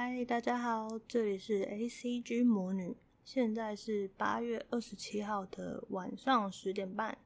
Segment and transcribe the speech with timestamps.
[0.00, 7.18] 嗨，大家好，这里是 ACG 魔女，现在是八月二十七号的晚上十点半。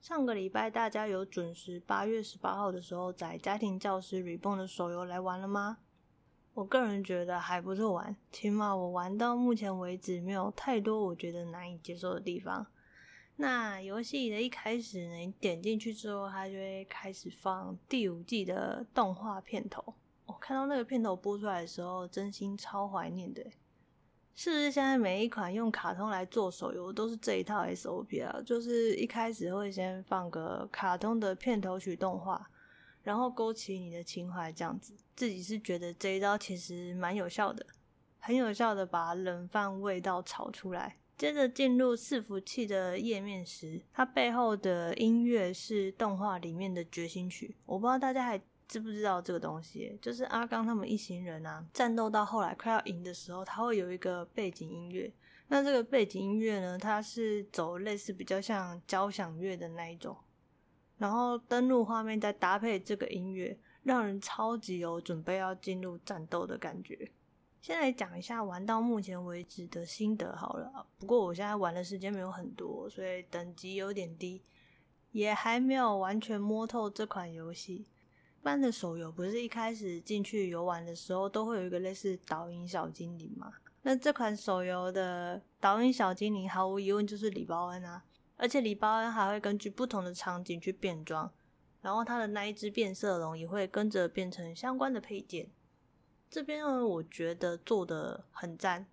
[0.00, 5.80] 上个礼拜大家有准时八月十八号的时候在家庭教师 Reborn 的手游来玩了吗？
[6.54, 12.66] 我个人觉得还不错玩，起码我玩到目前为止没有太多我觉得难以接受的地方。
[13.36, 19.92] 那游戏的一开始呢，你点进去之后，它就会开始放第五季的动画片头。
[20.38, 23.44] 看到那个片头播出来的时候，真心超怀念的。
[24.34, 28.40] 是不是现在每一款用卡通来做手游都是这一套 SOP 啊？
[28.44, 32.48] 就是一开始会先放个卡通的片头曲动画，
[33.02, 34.94] 然后勾起你的情怀，这样子。
[35.14, 37.66] 自己是觉得这一招其实蛮有效的，
[38.18, 40.96] 很有效的把冷饭味道炒出来。
[41.18, 47.58] 接着进入伺服器的页面时，它背后的音乐是动画里面的决心曲。
[47.66, 49.98] 我不知道大家还知不知道这个东西？
[50.00, 55.12] 就是阿刚他们一行人啊，战斗到后来快要赢的时候，他会有一个背景音乐。
[55.48, 60.16] 那这个背景音乐呢，它是走类似比较像交响乐的那一种，
[60.98, 67.10] 然后登录画面再搭配这个音乐，让人超级有准备要进入战斗的感觉。
[67.60, 70.86] 先来讲一下玩到目前为止的心得好了。
[71.00, 74.40] 不过我现在玩的时间没有很多，所以等级有点低，
[75.10, 77.86] 也还没有完全摸透这款游戏。
[78.42, 83.52] 般的手游不是一开始进去游玩的时候都会有一个类似导引小精灵吗？
[83.82, 88.04] 那这款手游的导引小精灵毫无疑问就是李包恩啊，
[88.36, 91.32] 而且李包恩还会根据不同的场景去变装，
[91.80, 95.50] 然后他的那一只变色龙也会跟着变成相关的配件。
[96.30, 98.86] 这边呢，我觉得做的很赞，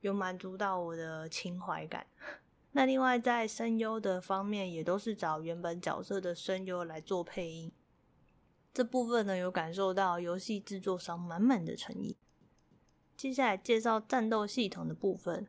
[0.00, 2.06] 有满足到我的情怀感。
[2.72, 7.72] 那另外在声优的方面，也都是找原本角色的声优来做配音。
[8.76, 12.14] 这部分呢，有感受到游戏制作商满满的诚意。
[13.16, 15.46] 接下来介绍战斗系统的部分。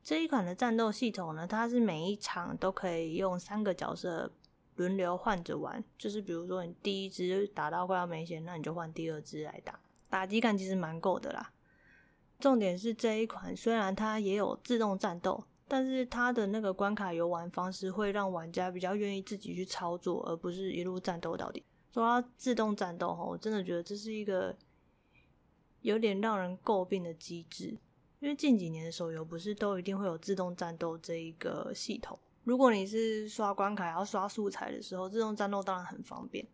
[0.00, 4.30] 这一款的战斗系统呢，它是每一场都可以用三个角色
[4.76, 5.82] 轮流换着玩。
[5.98, 11.50] 就是比如说你第一只打到快要没血，那你就换第二只来打，打击感其实蛮够的啦。
[12.38, 21.64] 重点是这一款虽然它也有自动战斗，但是它的那个关卡游玩方式会让玩家比较愿意自己去操作，而不是一路战斗到底。
[21.92, 24.56] 说到自动战斗哈，我真的觉得这是一个
[25.82, 27.76] 有点让人诟病的机制，
[28.20, 32.18] 因为近几年的手游不是都一定会有自动战斗这一个系统。
[32.44, 36.46] 如果你是刷关卡要刷素材的时候，自动战斗当然很方便，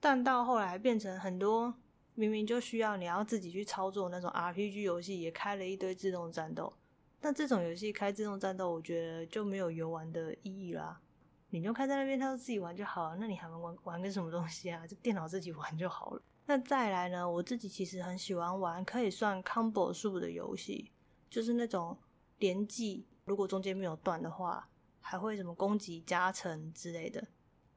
[0.00, 1.72] 但到后来变成很多
[2.14, 6.72] 明明就需要你要自己去操作那种 RPG 游戏，也开了一堆自动战斗。
[7.20, 11.00] 那这种游戏开自动战斗，我觉得就没有游玩的意义啦。
[11.50, 13.16] 你就开在那边，他就自己玩就好了。
[13.16, 14.86] 那你还玩玩玩个什么东西啊？
[14.86, 16.22] 就电脑自己玩就好了。
[16.46, 17.28] 那再来呢？
[17.28, 20.90] 我自己其实很喜欢玩可以算 combo 数的游戏，
[21.28, 21.96] 就是那种
[22.38, 24.68] 连击，如果中间没有断的话，
[25.00, 27.26] 还会什么攻击加成之类的。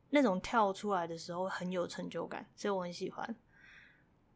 [0.09, 3.35] 那种跳出来的时候很有成就感，所以我很喜欢。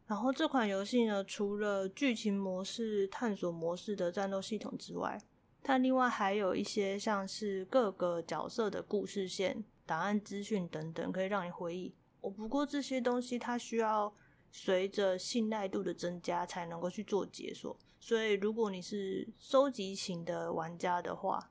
[0.06, 5.20] 然后这款游戏呢，除了剧情模式、探索模式的战斗系统之外，
[5.62, 11.94] 它另外还有一些像是各个角色的故事线、档案资讯等等，可以让你回忆。
[12.20, 14.12] 我，不过这些东西它需要
[14.50, 21.50] 随着信赖度的增加才能够去做解锁，所以如果你是收集型的玩家的话，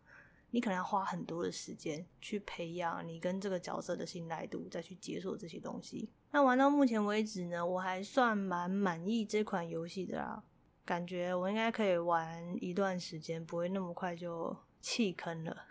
[0.49, 6.09] 你可能要花很多的时间去培养你跟这个角色的信赖度，再去解锁这些东西。
[6.31, 10.43] 那玩到目前为止呢，我还算蛮满意这款游戏的啦。
[10.87, 15.65] 感觉我应该可以玩一段时间，不会那么快就弃坑了。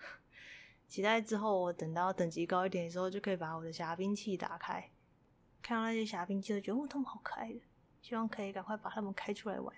[0.87, 4.91] 期待之后我等到等级高一点的时候，就可以把我的侠兵器打开。
[5.63, 7.61] 看到那些侠兵器，就觉得哦，他们好可爱的，
[8.03, 9.75] 希望可以赶快把他们开出来玩。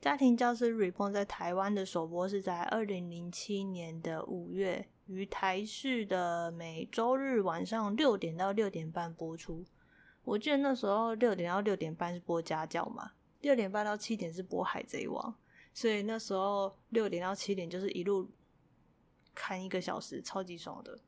[0.00, 9.64] 家庭教师 Reborn 在台湾的首播是在二零零七年的五月，于台视的每周日晚上六点到六点半播出。
[10.22, 13.10] 我记得那时候六点到六点半是播家教嘛。
[13.42, 15.30] 六点半到七点是播《海贼王》，
[15.74, 18.30] 所以那时候六点到七点就是一路
[19.34, 20.98] 看一个小时，超级爽的。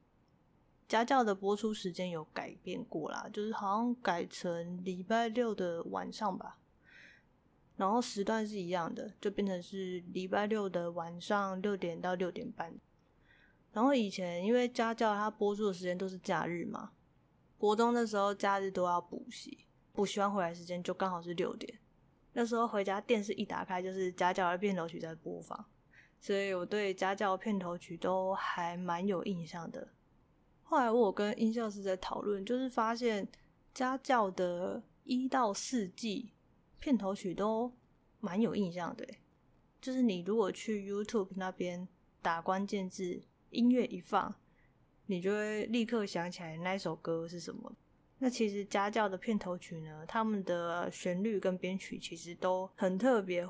[0.87, 6.59] 家教的播出时间有改变过啦，就是好像改成礼拜六的晚上吧，
[7.77, 12.75] 然后时段是一样的，就变成是礼拜六的晚上六点到六点半。
[13.73, 16.93] 然后以前因为家教它播出的时间都是假日嘛，
[17.57, 21.81] 国中的时候假日都要补习，补习完回来时间就刚好是六点。
[22.35, 25.65] 那时候回家，电视一打开就是家教的片头曲在播放，
[26.21, 29.89] 所以我对家教片头曲都还蛮有印象的。
[30.63, 33.29] 后来我跟音效师在讨论，就是发现
[33.73, 36.33] 家教的一到四季
[36.81, 37.73] 片头曲都
[38.19, 39.07] 蛮有印象的。
[39.81, 41.87] 就是你如果去 YouTube 那边
[42.21, 44.35] 打关键字，音乐一放，
[45.07, 47.77] 你就会立刻想起来那首歌是什么。
[48.19, 53.47] 那其实家教的片头曲呢，他们的旋律跟编曲其实都很特别，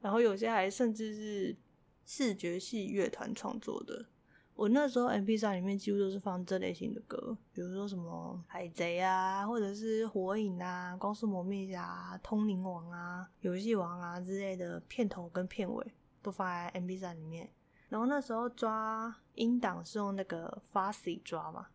[0.00, 1.56] 然后有些还甚至是
[2.04, 4.06] 视觉系乐团创作的。
[4.54, 17.48] 我那时候 MP3 里面几乎都是放这类型的歌，比如说什么海贼啊，或者是火影啊、光速蒙面侠、通灵王啊、游戏王啊之类的片头跟片尾都放在 MP3 里面。
[17.88, 21.68] 然后那时候抓音档是用那个 Fuzzy 抓嘛。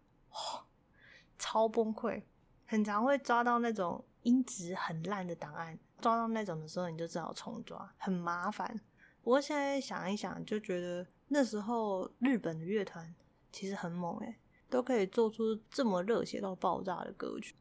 [1.45, 2.23] 超崩溃，
[2.65, 8.81] 很常会抓到那种音质很烂的档案，抓到那种的时候，你就只好重抓，很麻烦。
[9.21, 13.13] 不过现在想一想，就觉得那时候日本的乐团
[13.51, 14.37] 其实很猛诶，
[14.71, 17.55] 都可以做出这么热血到爆炸的歌曲，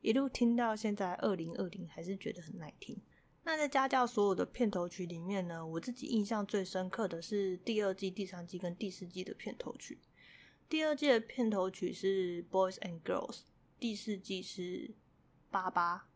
[0.00, 3.00] 一路听到现在二零二零还是觉得很耐听。
[3.44, 10.00] 那在家教所有的片头曲里面呢，我自己印象最深刻的是第二季、第三季跟第四季的片头曲。
[10.68, 13.36] 第二季的片头曲是《Boys and Girls》，
[13.80, 14.94] 第四季是
[15.50, 16.08] 八八，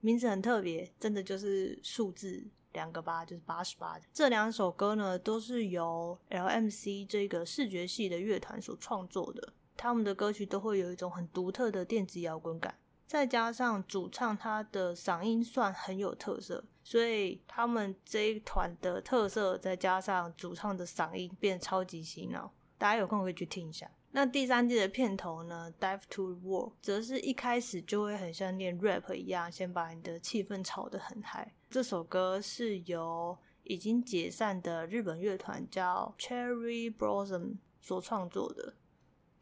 [0.00, 3.98] 名字很特别，真的就是数字两个八，就是八十八。
[4.12, 22.52] 这两首歌呢，都是由 LMC 这个视觉系的乐团所创作的，他们的歌曲都会有一种很独特的电子摇滚感，再加上主唱他的嗓音算很有特色，所以他们这一团的特色，再加上主唱的嗓音变超级洗脑。
[22.78, 23.90] 大家有空可以去听一下。
[24.12, 31.54] 那第三季的片头呢，《Dive to World》则是一开始就会很像念 rap 一样，先把你的气氛炒得很嗨。
[31.68, 38.74] 这首歌是由已经解散的日本乐团叫 Cherry Blossom 所创作的。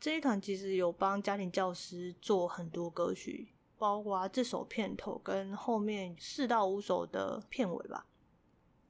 [0.01, 8.07] 这一团其实有帮家庭教师做很多歌曲，包括这首片头跟后面四到五首的片尾吧。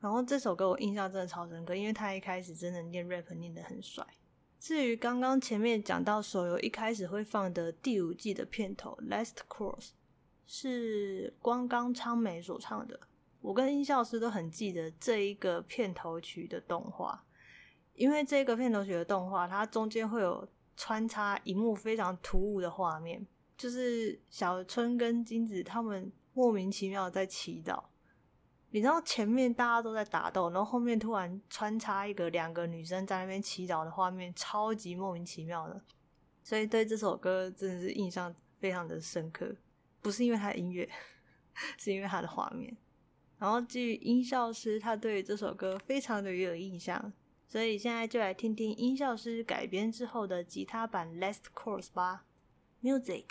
[0.00, 4.06] 然后这首歌我印象真的超深刻，因为他一开始真的念 rap 念得很帅。
[4.65, 9.89] 至于刚刚前面讲到手游一开始会放的第五季的片头《Last Cross》，
[10.47, 12.99] 是光冈昌美所唱的。
[13.43, 17.23] 我跟音效师都很记得这一个片头曲的动画，
[17.93, 23.27] 因为这个片头曲的动画，它中间会有穿插一幕非常突兀的画面，
[23.59, 27.85] 就是小春跟金子他们莫名其妙在祈祷。
[28.75, 35.81] 你知道前面大家都在打斗，然后后面突然穿插一个两个女生在那边祈祷的画面，超级莫名其妙的，
[36.43, 39.55] 所以对这首歌真的是印象非常的深刻。
[40.03, 40.91] 不是因为它的音乐，
[41.79, 42.76] 是因为它的画面。
[43.38, 47.12] 然后基于音效师他对这首歌非常的有印象，
[47.47, 52.25] 所以现在就来听听音效师改编之后的吉他版《Last Chorus》吧
[52.82, 53.27] ，Music。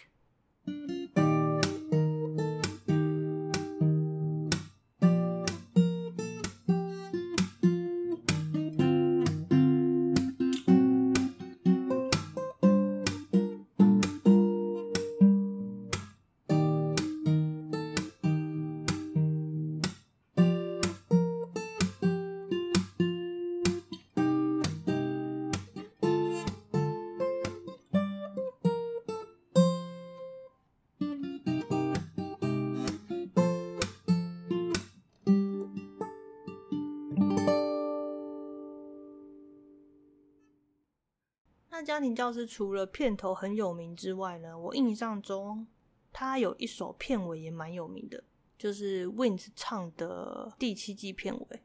[41.83, 45.67] 家庭教师除了片头很有名之外呢，我印象中
[46.11, 48.23] 他有一首片尾也蛮有名的，
[48.57, 51.61] 就是 Wings 唱的第七季片尾，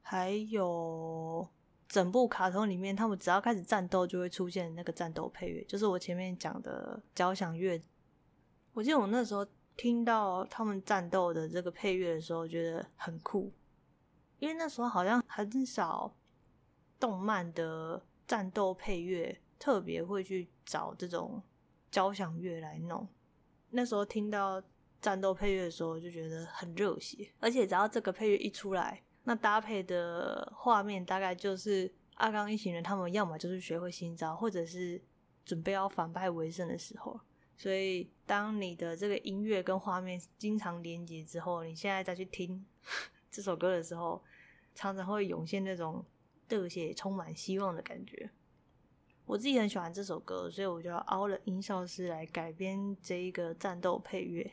[0.00, 1.48] 还有
[1.88, 7.82] 整部卡通里面，他们只要开始战斗就会出现那个战斗配乐，就是我前面讲的交响乐。
[8.72, 13.52] 我记得我那时候听到他们战斗的这个配乐的时候，觉得很酷，
[14.38, 16.16] 因为那时候好像很少
[16.98, 18.02] 动漫的。
[18.24, 21.40] 战斗配乐特别会去找这种
[21.88, 23.06] 交响乐来弄。
[23.70, 24.60] 那时候听到
[25.00, 27.32] 战斗配乐的时候，就觉得很热血。
[27.38, 35.00] 而且只要这个配乐一出来，那搭配的画面大概就是阿刚一行人他们要么就是学会新招，或者是
[35.44, 37.20] 准备要反败为胜的时候。
[37.56, 42.66] 所以当你的这个音乐跟画面经常连接之后，你现在再去听
[43.30, 44.20] 这首歌的时候，
[44.74, 46.04] 常常会涌现那种。
[46.48, 48.30] 热血充满希望的感觉，
[49.24, 54.50] 我自己很喜欢这首歌，所以我就要了音效师来改编这一个战斗配乐，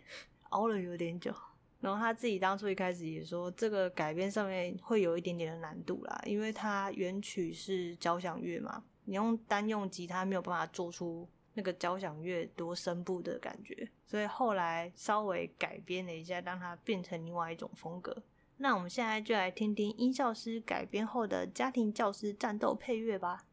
[0.50, 1.34] 熬了有点久。
[1.82, 18.24] 然后他自己当初一开始也说，这个改编上面会有一点点的难度啦，因为它原曲是交响乐嘛，你用单用吉他没有办法做出那个交响乐多声部的感觉，所以后来稍微改编了一下，让它变成另外一种风格。
[18.58, 23.46] 那我们现在就来听听音效师改编后的家庭教师战斗配乐吧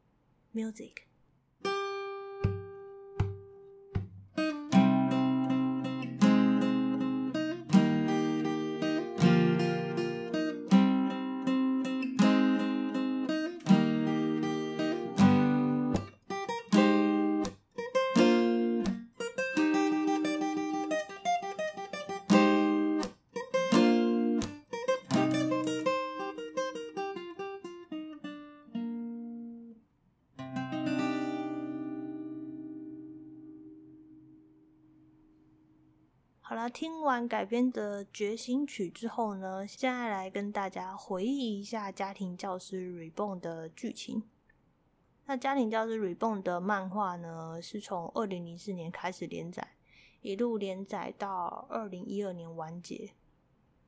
[0.53, 1.06] ，Music。
[36.69, 44.23] 听完改编的《觉醒曲》之后呢，现在来跟大家回忆一下《家庭教师 Reborn》的剧情。
[45.27, 49.67] 那《家庭教师 Reborn》的漫画呢，是从二零零四年开始连载，
[50.23, 53.11] 一路连载到二零一二年完结。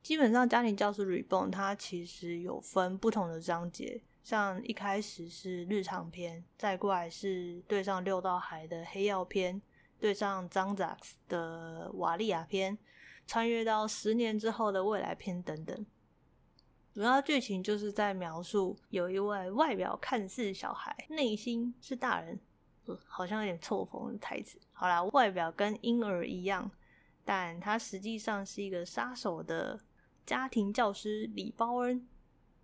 [0.01, 9.61] 基本上，《家庭教师 Reborn》它其实有分不同的章节，像一开始是日常篇，再过来是对上六道海的黑曜篇。
[9.99, 12.77] 对上张扎克的瓦利亚篇，
[13.27, 15.85] 穿越到十年之后的未来篇等等，
[16.93, 22.39] 主要剧情就是在描述有一位外表看似小孩，内心是大人，
[22.85, 24.57] 呃，好像有点错峰的台词。
[24.71, 26.71] 好啦，外表跟婴儿一样，
[27.25, 29.79] 但他实际上是一个杀手的
[30.25, 32.07] 家庭教师李包恩，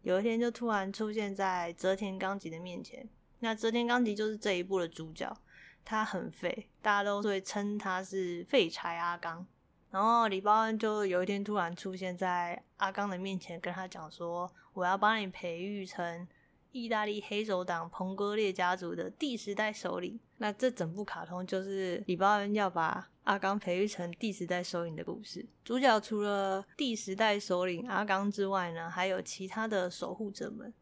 [0.03, 3.09] 有一天就突然出现在泽田纲吉的面前。
[3.39, 5.37] 那泽田纲吉就是这一部的主角。
[5.85, 9.45] 他很废，大家都会称他是废柴阿刚。
[9.91, 16.27] 然后李包恩就有一天突然出现在阿刚的面前，跟他讲说：“我要帮你培育成
[16.73, 25.45] 意大利黑手党彭哥列家族的第十代首领。”那这整部卡通就是李包恩要把阿刚培育成第十代首领的故事。
[25.63, 30.73] 主角除了第十代首领阿刚之外呢，还有其他的守护者们。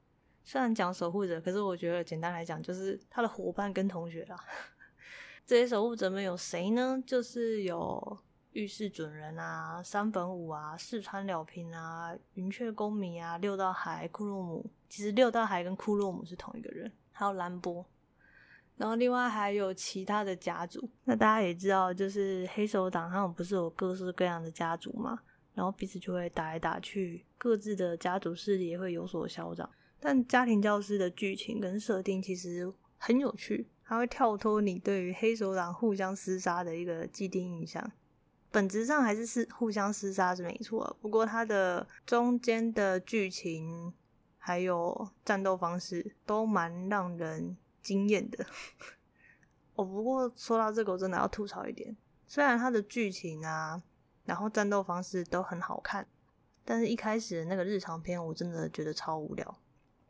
[0.43, 4.35] 虽然讲守护者，可是我觉得简单来讲就是他的伙伴跟同学啦。
[5.45, 7.01] 这些守护者们有谁呢？
[7.05, 8.19] 就是有
[8.53, 14.65] 御世准人啊、山本舞啊、四川了平啊、云雀公民啊、六道海、库洛姆。
[14.87, 17.85] 其实六道海跟库洛姆是同一个人，还有兰波。
[18.77, 20.89] 然后另外还有其他的家族。
[21.03, 25.19] 那大家也知道，就是黑手党他们不是有各式各样的家族嘛？
[25.53, 29.69] 然后彼此就会打来打去，各自的家族势力也会有所消长。
[29.99, 33.67] 但家庭教师的剧情跟设定其实很有趣。
[33.85, 37.91] 它会跳脱你对于黑手党互相厮杀的一个既定印象，
[38.49, 43.93] 本质上还是是互相厮杀是没错，不过它的中间的剧情
[44.37, 48.45] 还有战斗方式都蛮让人惊艳的。
[49.75, 53.83] 哦，不过说到这个，我真的要吐槽一点，虽然它的剧情啊，
[54.23, 56.07] 然后战斗方式都很好看，
[56.63, 59.59] 但是一开始那个日常篇我真的觉得超无聊，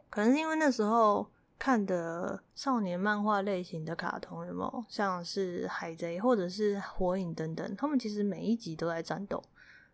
[0.09, 1.27] 可能是因为那时候。
[1.63, 4.85] 看的少年漫画类型的卡通有没有？
[4.89, 9.41] 像是海贼或者是火影等等，他们其实每一集都在战斗。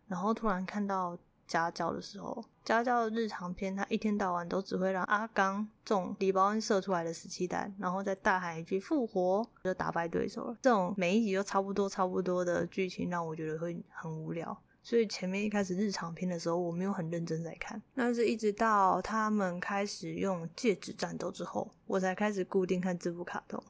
[0.08, 10.56] 然后突然看到家教的时候，家教的日常篇，他一天到晚都只会让阿纲中李包恩射出来的死气弹，然后再大喊一句复活，就打败对手了。
[10.60, 14.60] 这种每一集都差不多差不多的剧情，让我觉得会很无聊。
[14.82, 17.80] 所以前面一开始日常篇的时候，我没有很认真在看。
[17.94, 23.62] 那是一直到他们开始用戒指战斗之后，我才开始固定看这部卡通。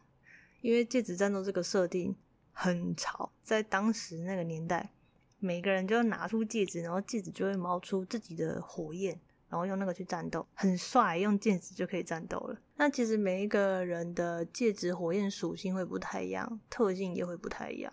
[0.60, 2.14] 因为戒指战斗这个设定
[2.52, 4.90] 很潮，在当时那个年代，
[5.38, 12.58] 每个人就要拿出戒指，然后戒指就会冒出自己的火焰，然后用那个去战斗，很帅，用戒指就可以战斗了。
[12.76, 17.92] 那其实每一个人的戒指火焰属性会不太一样，特性也会不太一样。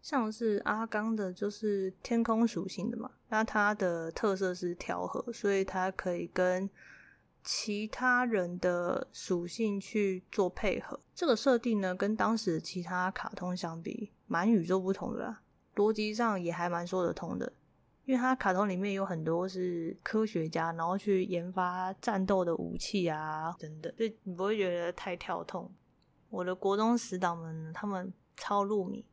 [0.00, 6.68] 像是阿纲的，就是天空属性的嘛，那它的特色是调和，所以它可以跟
[7.42, 10.98] 其他人的属性去做配合。
[11.14, 15.42] 这个设定呢，跟当时其他卡通相比，蛮与众不同的啦，
[15.74, 17.52] 逻辑上也还蛮说得通的。
[18.04, 25.70] 因为它卡通里面有很多是科学家，然后去研发战斗的武器啊等等，所以你不会觉得太跳痛。
[26.30, 29.04] 我的国中死党们，他们超入迷。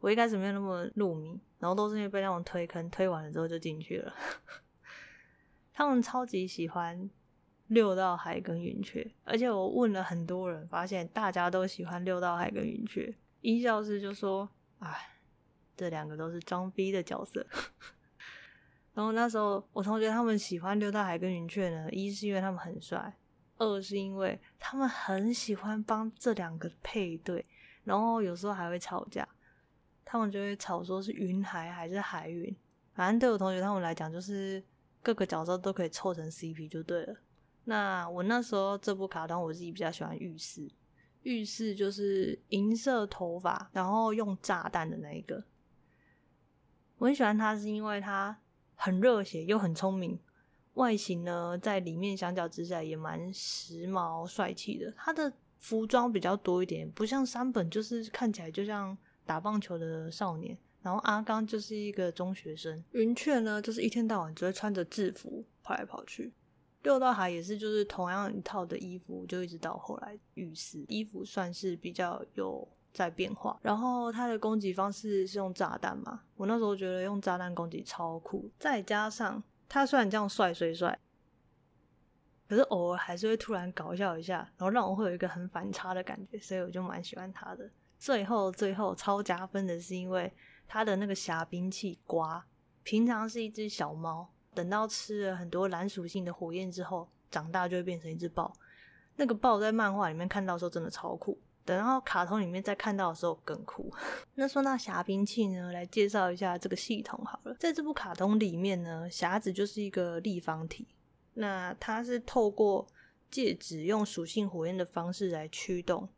[0.00, 4.14] 我一开始没有那么入迷，然后都是因为被那种推坑推完了之后就进去了。
[5.72, 7.10] 他们超级喜欢
[7.68, 13.14] 六道海跟云雀，而且我问了很多人，发现大家都喜欢六道海跟云雀。
[13.40, 14.48] 音效师就说
[14.80, 15.18] ：“哎，
[15.76, 17.46] 这两个都是装逼的角色。
[18.94, 23.14] ”然后那时候我同学他们喜欢六道海跟云雀呢，一是因为他们很帅，
[23.58, 27.44] 二是因为他们很喜欢帮这两个配对。
[27.84, 29.28] 然后有时候还会吵架，
[30.06, 32.56] 他们就会吵说是云海还是海云，
[32.94, 34.62] 反正对我同学他们来讲，就是
[35.02, 37.16] 各个角色都可以凑成 CP 就对了。
[37.64, 40.70] 那我那时候这部卡通我自己比较喜欢浴室，
[41.22, 45.42] 浴室就是银色头发，然后用炸弹的那一个，
[46.98, 48.38] 我很喜欢他是因为他
[48.76, 50.18] 很热血又很聪明。
[50.74, 54.92] 外形呢，在里面相较之下也蛮时髦帅气的。
[54.96, 60.56] 他的服装比较多一点，不像山本，就是看起来就像打棒球的少年。
[60.80, 62.82] 然后阿刚就是一个中学生。
[62.92, 66.32] 云雀呢，就是一天到晚只会穿着制服跑来跑去。
[66.84, 73.58] 六道海也是，就是同样一套的衣服，就一直到后来浴室衣服算是比较有在变化。
[73.60, 79.42] 然后他的攻击方式是用炸弹嘛，我那时候觉得用炸弹攻击超酷，再加上。
[79.68, 80.96] 他虽然这样帅帅帅，
[82.48, 87.68] 可是偶尔还是会突然搞笑一下，然后让我会有一个很反差的感觉，所以我就蛮喜欢他的。
[87.98, 90.32] 最后最后超加分的是因为
[90.66, 92.46] 他的那个霞兵器瓜，
[92.82, 98.52] 平常是一只小猫，等到吃了很多蓝属性的火焰之后，长大就会变成一只豹。
[99.16, 101.38] 那个豹在漫画里面看到的时候真的超酷。
[101.64, 103.92] 等到卡通里面再看到的时候更酷。
[104.36, 107.56] 那说到霞兵器呢，来介绍一下这个系统好了。
[107.58, 110.86] 在这部卡通里面呢，匣子就是一个立方体，
[111.34, 112.86] 那它是透过
[113.32, 116.08] 戒指用属性火焰的方式来驱动，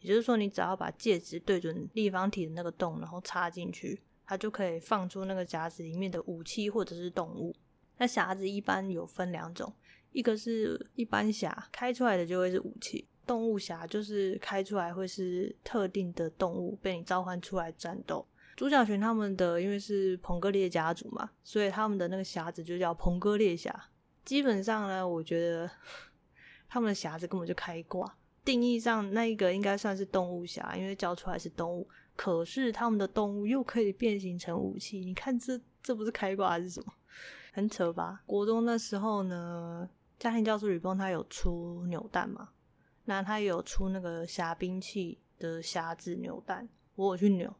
[0.00, 7.54] 也就是说，你只要把戒指对准立方体的那个洞，然后插进去，它就可以放出那个匣子里面的武器或者是动物。
[7.96, 9.72] 那匣子一般有分两种，
[10.12, 13.08] 一个是一般匣，开出来的就会是武器。
[13.26, 18.26] 动物匣就是开出来会是特定的动物被你召唤出来战斗。
[18.56, 23.70] 主角群他们的因为是彭格列家族嘛，所以他们的那个匣子就叫彭格列匣。
[24.24, 25.70] 基本上呢，我觉得
[26.68, 28.16] 他们的匣子根本就开挂。
[28.48, 31.86] 定义上那一个应该算是动物侠，因为叫出来是动物，
[32.16, 35.00] 可是他们的动物又可以变形成武器。
[35.00, 36.90] 你看这这不是开挂还是什么？
[37.52, 38.22] 很扯吧？
[38.24, 39.86] 国中那时候呢，
[40.18, 42.48] 家庭教师吕蹦他有出扭蛋嘛？
[43.04, 47.54] 那他有出那个侠兵器的侠子扭蛋，我有去扭。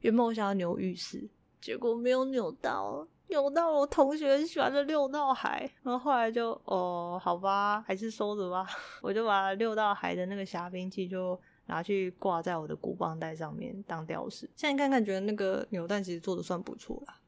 [0.00, 1.28] 原本我想要扭浴室，
[1.60, 5.70] 结果没有扭到，扭到我同学很喜欢的六道海。
[5.82, 8.66] 然后后来就哦，好吧，还是收着吧。
[9.00, 14.50] 我就把六道海的那个霞兵器就拿去挂在我的鼓棒带上面当吊饰。
[14.54, 17.20] 现在看看，觉得那个扭蛋其实做的算不错啦，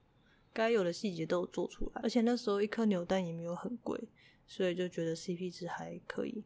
[0.53, 3.99] 该有的细节都有做出来，而且那时候一颗扭蛋也没有很贵，
[4.47, 6.45] 所以就觉得 CP 值还可以。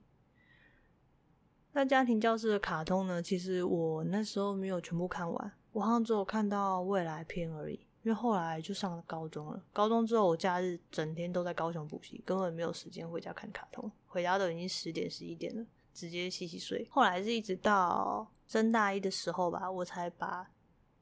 [1.73, 3.23] 那家庭教室的卡通呢？
[3.23, 7.86] 其实我那时候没有全部看完，我好像只有看到未来篇而已。
[8.07, 13.91] 因为后来就上了高中了，高中之后我假日整天都在高雄补习，根本没有时间回家看卡通。
[14.07, 16.87] 回家都已经十点十一点了，直接洗洗睡。
[16.89, 20.49] 后来是一直到升大一的时候吧，我才把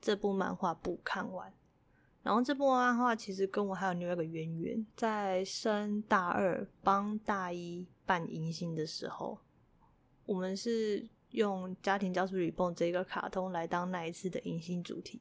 [0.01, 1.53] 这部漫画补看完。
[2.23, 9.39] 然后这部漫画其实跟我还有另外一个渊源，在升大二帮大一办迎新的时候。
[10.25, 15.21] 我们是用家庭教师吕蹦这个卡通来当那一次的迎新主题，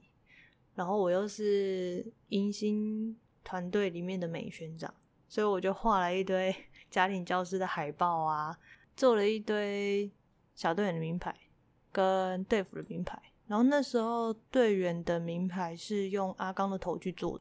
[0.75, 4.93] 然后我又是迎新团队里面的美宣长，
[5.27, 6.55] 所以我就画了一堆
[6.89, 8.57] 家庭教师的海报啊，
[8.95, 10.11] 做了一堆
[10.55, 11.35] 小队员的名牌
[11.91, 17.39] 跟队服的名牌，然后那时候队员的名牌是用阿刚的头去做，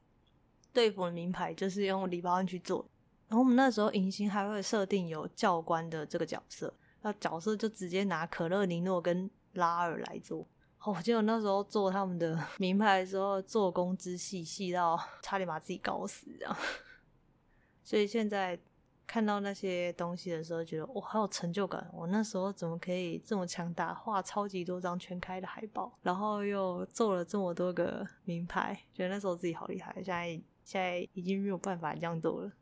[0.73, 2.87] 队服的名牌就是用李包恩去做，
[3.29, 6.73] 然后我们那时候迎新还会设定有教官的这个角色。
[7.05, 10.47] 那角色就直接拿可乐尼诺跟拉尔来做。
[10.85, 16.57] 我记得那时候做他们的 名牌的时候，做工之细细到差点把自己搞死这样。
[17.85, 18.59] 所以现在
[19.07, 21.89] 看到那些东西的时候，觉得哇，好有成就感！
[21.93, 29.93] 我那时候怎么可以这么强大，画超级多张全开的海报，然后又做了这么多个名牌，觉得那时候自己好厉害。
[29.97, 30.29] 现在
[30.65, 32.53] 现在已经没有办法这样做了。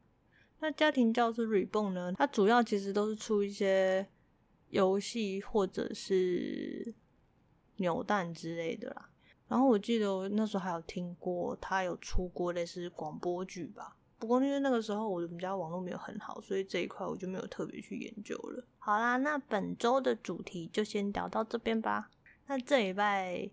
[0.58, 2.12] 那家庭教师 Reborn 呢？
[2.18, 4.06] 它主要其实都是出一些。
[4.70, 6.94] 游戏或者是
[7.80, 9.10] 扭蛋之类的啦，
[9.48, 18.64] 然后我记得我那时候还有听过他有出过类似广播剧吧，不过因为那个时候我们家网络没有很好，所以这一块我就没有特别去研究了。
[18.78, 22.10] 好啦，那本周的主题就先聊到这边吧。
[22.46, 23.50] 那这礼拜，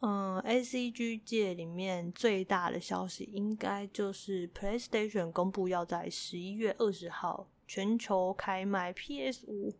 [0.00, 9.72] 嗯，ACG 界里面最大的消息应该就是 PlayStation 公布要在十一月二十号全球开卖 PS 五。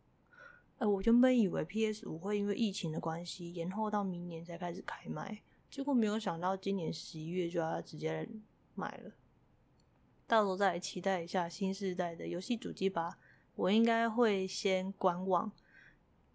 [0.84, 8.28] 我原本以为 PS 五会因为疫情的关系延后到明年才开始开卖，结果没有想到今年十一月就要直接
[8.74, 9.12] 买了。
[10.26, 13.18] 到时候再来期待一下新世代的游戏主机吧。
[13.56, 15.52] 我应该会先观望，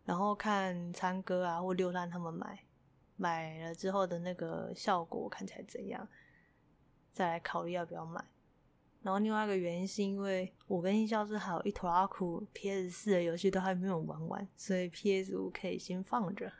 [0.05, 2.63] 然后看参哥啊或六探他们买，
[3.17, 6.07] 买了之后的那个效果看起来怎样，
[7.11, 8.23] 再来考虑要不要买。
[9.01, 16.51] 然后另外一个原因是因为我跟音效师还有一坨阿酷 PS 四的游戏都还没有玩完，所以 PS 五可以先放着。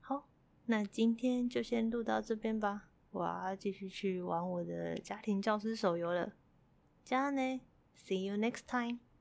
[0.00, 0.28] 好，
[0.66, 6.32] 那今天就先录到这边吧，我要继续去玩我的家庭教师手游了。
[7.04, 7.60] 加呢
[7.96, 9.00] ，See you next time。